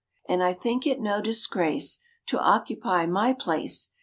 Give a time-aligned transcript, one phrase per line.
[0.27, 3.91] And I think it no disgrace To occupy my place.